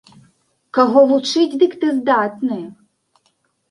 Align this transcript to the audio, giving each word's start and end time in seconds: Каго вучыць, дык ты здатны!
Каго 0.77 1.03
вучыць, 1.13 1.57
дык 1.63 1.79
ты 1.85 1.93
здатны! 2.01 2.61